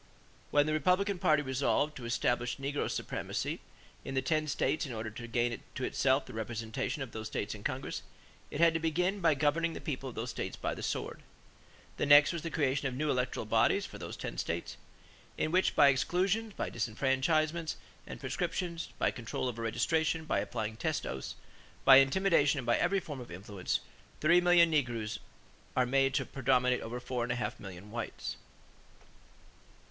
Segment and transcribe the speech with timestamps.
[0.49, 3.59] When the Republican party resolved to establish negro supremacy
[4.03, 7.53] in the ten states in order to gain to itself the representation of those states
[7.53, 8.01] in Congress,
[8.49, 11.21] it had to begin by governing the people of those states by the sword....
[11.97, 14.75] The next was the creation of new electoral bodies for those ten states,
[15.37, 17.75] in which, by exclusions, by disfranchisements
[18.07, 21.35] and proscriptions, by control over registration, by applying test oaths...
[21.85, 23.81] by intimidation and by every form of influence,
[24.19, 25.19] three million negroes
[25.77, 28.35] are made to predominate over four and a half million whites."